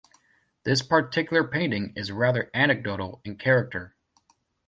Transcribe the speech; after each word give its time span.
This 0.63 0.81
particular 0.81 1.43
painting 1.47 1.93
is 1.95 2.11
rather 2.11 2.49
anecdotal 2.55 3.21
in 3.23 3.37
character. 3.37 3.95